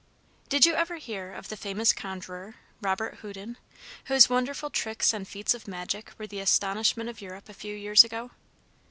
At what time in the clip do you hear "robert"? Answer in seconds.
2.81-3.17